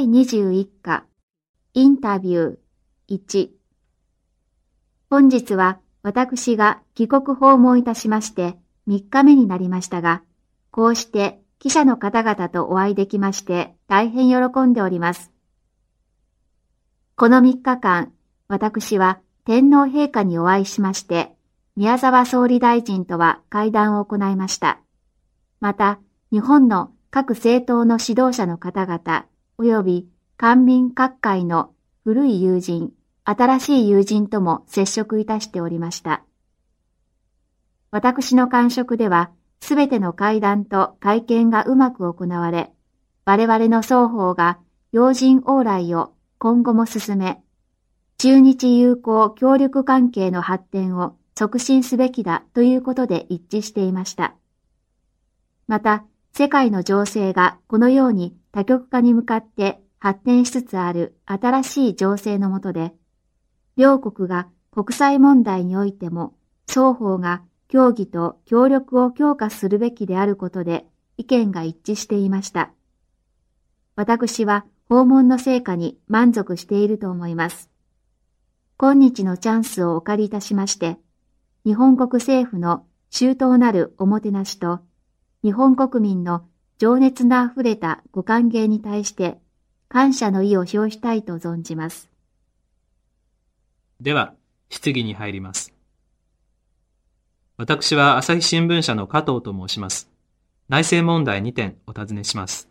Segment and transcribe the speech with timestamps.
[0.00, 1.04] 第21課
[1.74, 3.50] インタビュー1
[5.10, 8.56] 本日は私が帰国訪問いたしまして
[8.88, 10.22] 3日目になりましたが、
[10.70, 15.32] こうして記者の方々とお会いできまして大変喜んでおります。
[17.14, 18.10] この3日間、
[18.48, 21.36] 私は天皇陛下にお会いしまして、
[21.76, 24.80] 宮沢総理大臣とは会談を行いました。
[25.60, 26.00] また、
[26.32, 29.26] 日本の各政党の指導者の方々、
[29.62, 31.72] 及び官民各界の
[32.04, 32.92] 古い友人、
[33.24, 36.24] 新しい友人とも接触いたしておりました。
[37.90, 42.72] 私の感触では、すべての会談と会見がうまく行われ、
[43.26, 44.58] 我々の双方が
[44.92, 47.42] 要人往来を今後も進め、
[48.16, 54.34] 中日友好協力関係の発展を促進すべきだということで一致していました。
[55.66, 62.94] また、世界の情勢がこのように多極化に向かって発展しつつある新しい情勢のもとで、
[63.76, 66.34] 両国が国際問題においても
[66.66, 72.72] 双方が協議と協力を強化するべきであることで意見が一致していました。
[73.94, 77.70] 私は訪問の成果に満足していると思います。
[78.78, 80.98] 今日のチャンスをお借りいたしまして、
[81.64, 84.80] 日本国政府の周到なるおもてなしと、
[85.44, 86.46] 日本国民の
[86.80, 89.36] 情熱のあふれたご歓迎に対して
[89.90, 92.08] 感謝の意を表したいと存じます。
[94.00, 94.32] では、
[94.70, 95.74] 質疑に入ります。
[97.58, 100.08] 私は朝日新聞社の加藤と申します。
[100.70, 102.70] 内政問題2点お尋ねします。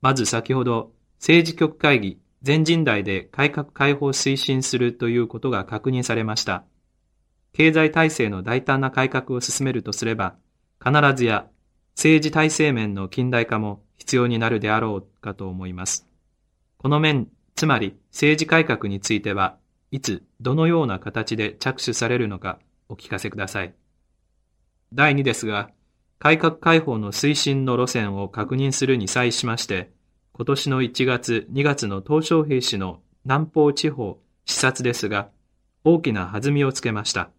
[0.00, 6.64] まず先ほど、政治局会議全人代で改革開放推進するということが確認されました。
[7.52, 10.36] 経済体制の大胆な改革を進めるとすれば、
[10.82, 11.46] 必ずや
[11.94, 16.06] 政治体制面の近代化も必要になるであろうかと思います。
[16.78, 19.56] この面、つまり政治改革については、
[19.90, 22.58] いつ、どのような形で着手されるのか
[22.88, 23.74] お聞かせください。
[24.92, 25.70] 第2ですが、
[26.18, 29.90] 改革開放の推進の路線を確認するに際しまして、
[30.32, 35.30] 今年の1月、2月の東小平氏の南方地方視察ですが、
[35.84, 37.30] 大きな弾みをつけました。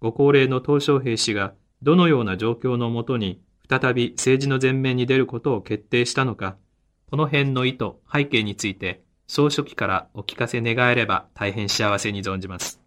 [0.00, 6.56] ご高齢の東小平氏がどのような状況のもとに再び政治の前面に出ることを決定したのか、
[7.08, 12.80] この辺の意図、背景について、総書記からお聞かせ願えれば大変幸せに存じます。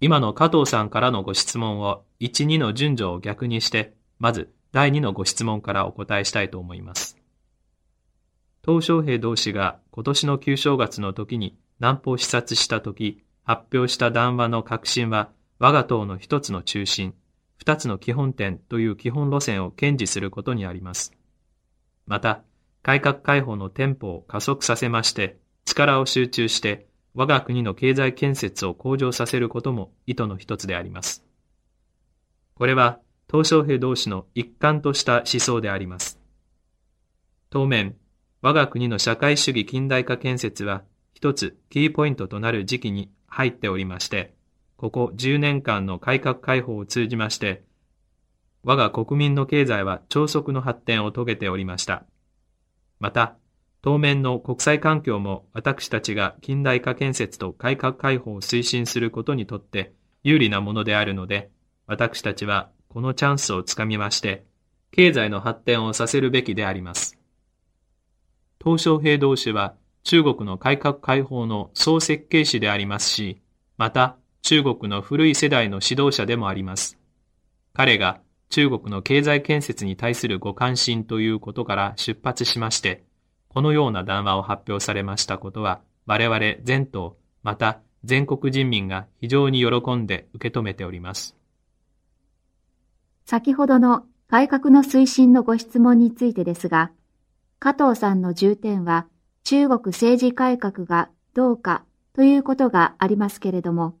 [0.00, 7.16] 今の加藤さんからのご質問を1、2の順序を逆にして、まず第2のご質問からお答えしたいと思います。
[8.66, 15.30] 東小平同士が今年の旧正月の時に南方視察した時、発表した談話の革新は
[15.60, 17.14] 我が党の一つの中心、
[17.68, 21.12] 二つの基本点という基本路線を堅持することにあります。
[22.06, 22.42] また、
[22.82, 25.36] 改革開放のテンポを加速させまして、
[25.66, 31.26] 力を集中して我が国の経済建設を向上させることも意図の一つであります。
[32.54, 36.18] これは、東小平同士の一貫とした思想であります。
[37.50, 37.96] 当面、
[38.40, 44.37] 我が国の社会主義近代化建設は一つキーポイントとなる時期に入っておりまして、
[44.78, 47.64] ここ10年間の改革開放を通じまして、
[48.62, 52.04] 我が国民の経済は超速の発展を遂げておりました。
[53.00, 53.36] また、
[53.82, 61.50] 当面の国際環境も私たちが近代化建設と改革開放を推進することにとって有利なものであるので、
[61.88, 64.44] 私たちはこのチャンスをつかみまして、
[64.92, 67.18] 経済の発展をさせるべきであります。
[68.64, 69.74] 東小平同士は
[70.04, 73.42] 中国の改革開放の総設計士でありますし、
[73.76, 76.98] また中国の古い世代の指導者でもあります。
[77.72, 83.04] 彼が中国の経済建設に対するご関心ということから出発しまして、
[83.48, 91.36] このような談話を発表されましたことは、我々全党、また全国人民が非常に喜んで受け止めております。
[93.26, 96.90] 先ほどの改革の推進のご質問についてですが、
[97.58, 99.06] 加藤さんの重点は
[99.44, 101.84] 中国政治改革がどうか
[102.14, 103.94] ということがありますけれども、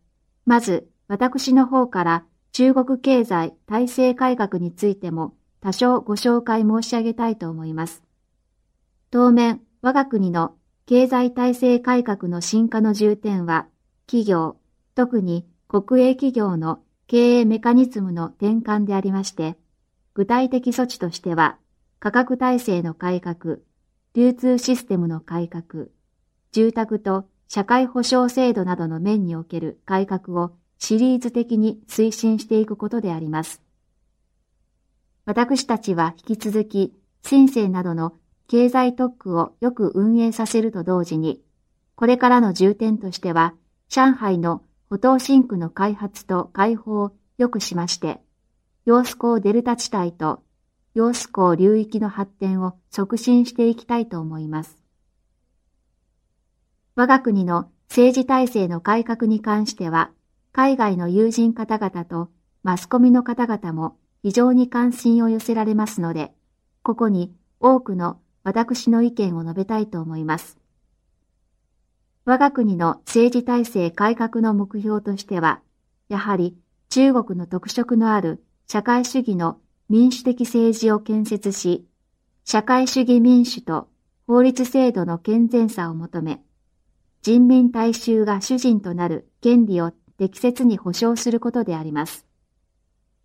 [0.48, 8.02] まず私の方から中国経済体制改革についても多少ご紹介申し上げたいと思います。
[9.10, 10.54] 当面、我が国の
[10.86, 13.66] 経済体制改革の進化の重点は、
[14.06, 14.56] 企業、
[14.94, 19.58] 特に国営企業の経営メカニズムの転換でありまして、
[20.14, 21.58] 具体的措置としては、
[22.00, 23.58] 価格体制の改革、
[24.14, 25.88] 流通システムの改革、
[26.52, 33.62] 住宅と社会保障制度などの面における改革をシリーズ的に推進していくことであります。
[35.24, 38.14] 私たちは引き続き、申請などの
[38.48, 41.42] 経済特区をよく運営させると同時に、
[41.96, 43.54] これからの重点としては、
[43.88, 48.20] 上海の歩道新区の開発と開放を良くしまして、
[48.86, 50.42] 揚子港デルタ地帯と
[50.94, 54.78] 揚子港流域の発展を促進していきたいと思います。
[56.98, 60.10] 我が国の政治体制の改革に関しては、
[60.50, 62.28] 海外の友人方々と
[62.64, 66.32] マスコミの方々も非常に関心を寄せられますので、
[66.82, 70.58] ここに多くの私の意見を述べたいと思います。
[72.24, 75.60] 我が国の政治体制改革の目標としては、
[76.08, 76.58] やはり
[76.88, 81.86] 中国の特色のある社会主義の民主的政治を建設し、
[82.44, 83.86] 社会主義民主と
[84.26, 86.42] 法律制度の健全さを求め、
[87.22, 92.26] 人民大衆が主人となる権利を適切に保障することであります。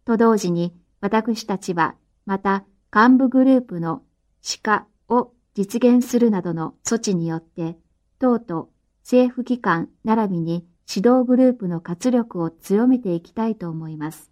[0.05, 1.95] と同時に、私たちは、
[2.25, 4.03] また幹部グループの
[4.41, 7.77] 歯科を実現するなどの措置によって、
[8.19, 8.69] 党と
[9.03, 14.31] 政府機関並びに指導グループの活力を強めていきたいと思います。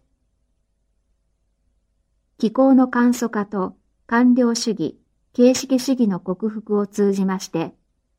[2.37, 3.75] 気候の簡素化と
[4.07, 4.97] 官僚主義、
[5.33, 7.73] 形式主義の克服を通じまして、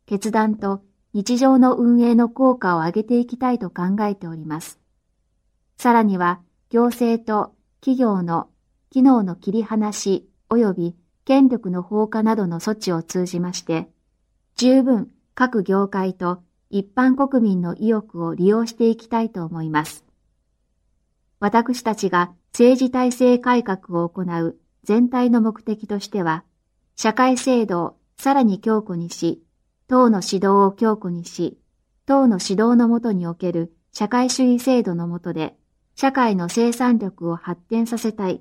[0.07, 0.83] 決断と
[1.15, 4.81] 日常の運営の効果を上げていきたいと考えております。
[5.77, 8.49] さらには、行政と企業の
[8.91, 13.91] 機能の切り離し及び権力の放火などの措置を通じまして、
[14.57, 20.05] 十分各業界と一般国民の意欲を利用していきたいと思います。
[21.41, 26.45] 私たちが政治体制改革を行う全体の目的としては、
[26.97, 29.42] 社会制度をさらに強固にし、
[29.93, 31.59] 党の指導を強固にし、
[32.07, 35.55] 党の指導のもとにおける社会主義制度のもとで、
[35.97, 38.41] 社会の生産力を発展させたい。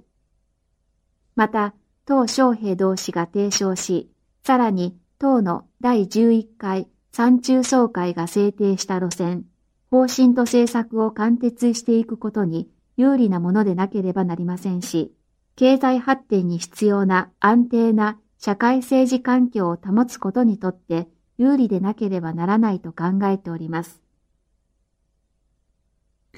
[1.36, 1.74] また、
[2.06, 4.10] 党小平同士が提唱し、
[4.46, 9.44] さらに党の第11回三中総会が制定した路線、
[9.90, 15.14] 方針と政策を貫徹していくことに有利なものでなければなりませんし、
[15.58, 21.10] 経済発展に必要な安定な社会政治環境を保つことにとって
[21.42, 24.00] 有利でなければならないと考えております。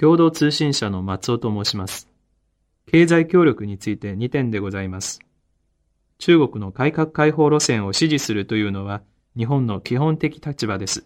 [0.00, 2.08] 共同通信社の松尾と申します。
[2.86, 5.20] 経済協力について2点でございます。
[6.16, 9.02] 中国の改革開放路線を支持するというのは
[9.36, 11.04] 日本の基本的立場です。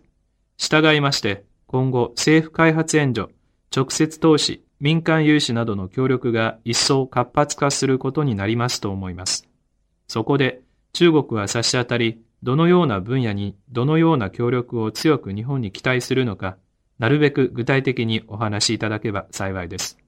[0.58, 3.34] 従いまして、今後政府開発援助、
[3.76, 9.48] 直接投資、民間融資などの協力が一層活発化することになりますと思います。
[10.06, 10.60] そこで
[10.92, 16.56] 中国は差し当たりどのような分野にどのような協力を強く日本に期待するのか、
[16.98, 19.98] なるべく具体的にお話しいただけば幸いです。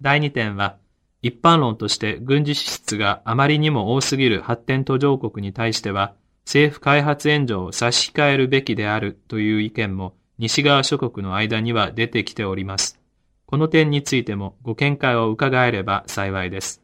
[0.00, 0.76] 第2点は、
[1.22, 6.14] 一般論として軍事支出があまりにも多すぎる発展途上国に対しては、
[6.46, 12.98] 政府開発援助を差し控えるべきであるという意見も西側諸国の間には出てきております。
[13.46, 16.82] この点についてもご見解を伺えれば幸いです。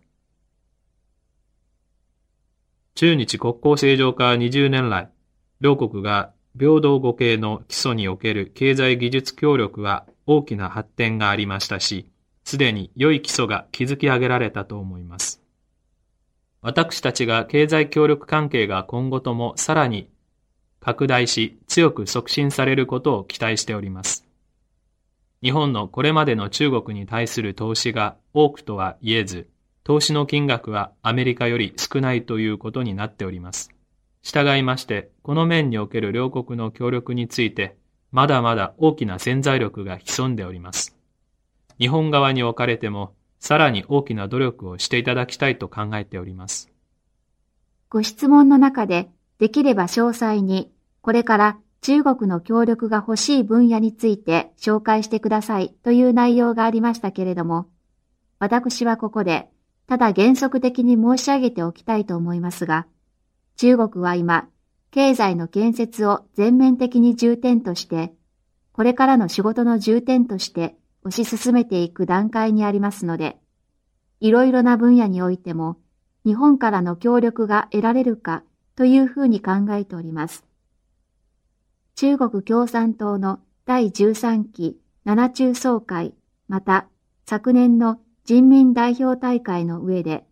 [2.96, 5.10] 中日国交正常化20年来、
[5.60, 12.08] 両国が平等互恵の基礎における経済技術協力は大きな発展がありましたし、
[12.42, 15.42] すでに良い基礎が築き上げられたと思います。
[16.62, 20.08] 私たちが経済協力関係が今後ともさらに
[20.80, 24.26] 拡大し強く促進されることを期待しております。
[25.42, 29.50] 日本のこれまでの中国に対する投資が多くとは言えず、
[29.86, 33.70] 投資の金額はアメリカより少ないということになっております。
[34.20, 37.76] 従いまして、この面における両国の協力について、
[38.10, 40.96] まだまだ大きな潜在力が潜んでおります。
[41.78, 46.68] 日本側におかれても、さらに大きな努力をしていただきたいと考えております。
[47.88, 57.68] ご質問の中で、できれば詳細に、これから中国の協力が欲しい分野について紹介してくださいという内容がありましたけれども、
[58.40, 59.48] 私はここで
[59.86, 62.86] ただ原則的に申し上げておきたいと思いますが、
[63.56, 64.48] 中国は今、
[64.90, 68.12] 経済の建設を全面的に重点として、
[68.72, 73.38] これからの仕事の重点として推し進めていく段階にありますので、
[74.20, 75.76] いろいろな分野においても、
[76.24, 78.42] 日本からの協力が得られるか
[78.74, 80.44] というふうに考えております。
[81.94, 86.14] 中国共産党の第13期七中総会、
[86.48, 86.88] また
[87.24, 90.26] 昨年の人民代表大会の上で、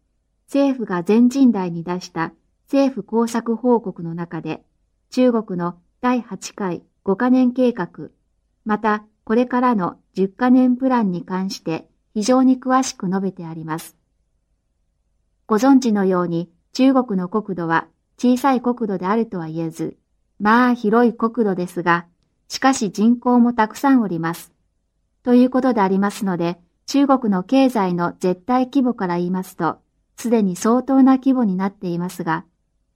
[0.49, 2.33] 政府が全人代に出した
[2.65, 4.65] 政府工作報告の中で、
[5.11, 8.11] 中国の第8回5カ年計画、
[8.65, 13.97] またこれからの10カ年プランに関して非常に詳しく述べてあります。
[15.47, 17.87] ご存知のように中国の国土は
[18.19, 19.97] 小さい国土であるとは言えず、
[20.41, 22.09] まあ広い国土ですが、
[22.49, 24.53] しかし人口もたくさんおります。
[25.23, 29.79] ということでありますので、中国の経済の絶対規模から言いますと、
[30.17, 32.45] すでに相当な規模になっていますが、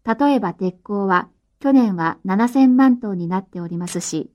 [0.04, 1.28] 例えば鉄鋼は
[1.60, 4.30] 去年は7000万トンになっておりますし、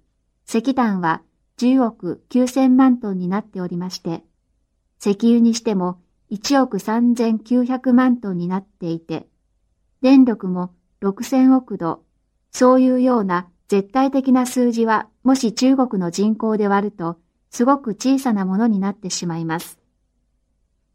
[0.48, 1.22] 石炭は
[1.58, 4.24] 10億9000万トンになっておりまして、
[5.00, 6.00] 石油にしても
[6.32, 9.28] 1億3900万トンになっていて、
[10.02, 12.04] 電力も6000億度、
[12.52, 17.18] そういうような絶対的な数字はもし中国の人口で割ると
[17.54, 19.78] すごく小さなものになってしまいます。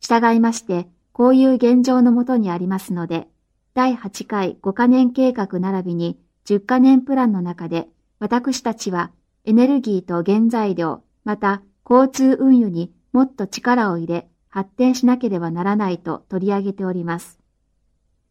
[0.00, 3.29] 従いまして、こういう現状のもとにありますので、
[3.75, 7.87] 第8回5カ年計画並びに10カ年プランの中で、
[8.19, 9.12] 私たちは
[9.45, 17.38] エネルギーと原材料、また交通運輸にもっと力を入れ発展しなければならないと取り上げております。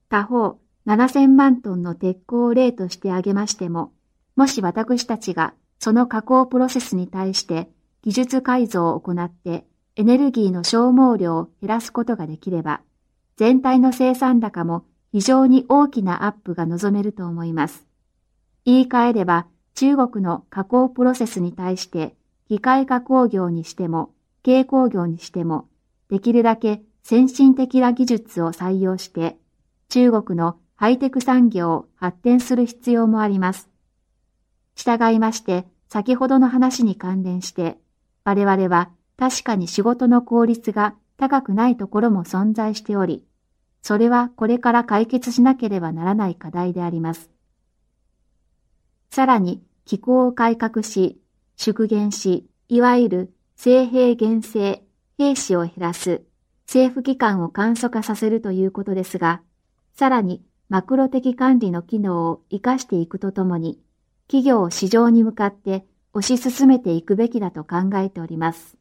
[0.10, 3.94] 他方、7000万トンの鉄鋼を例として挙げましても、
[4.36, 7.70] もし私たちがその加工プロセスに対して
[8.08, 9.66] 技術改造を行って
[9.98, 12.80] エネルギーの消耗量を減らすことができれば、
[13.36, 17.86] 全体の生産高も非常に大きなアップが望めると思います。
[18.64, 19.46] 言い換えれば、
[19.76, 22.16] 中国の加工プロセスに対して、
[22.48, 24.12] 機械加工業にしても、
[24.42, 25.68] 軽工業にしても、
[26.10, 29.38] できるだけ先進的な技術を採用して、
[29.90, 33.68] 中国のハイテク産業を発展する必要もあります。
[34.76, 37.78] 従いまして、先ほどの話に関連して、
[38.28, 43.24] 我々は確かに仕事の効率が高くないところも存在しており、
[43.82, 47.30] それはこれから解決しなければならない課題であります。
[49.10, 51.22] さらに、気候を改革し、
[51.56, 54.84] 縮減し、いわゆる性兵減性、
[55.18, 56.24] 兵士を減らす、
[56.66, 59.42] 政府機関を簡素化させるということですが、
[59.94, 63.80] さらにマクロ的管理の機能を活かしていくとともに、
[64.28, 65.86] 企業を市場に向かって
[66.18, 68.77] 推し進めていくべきだと考えております。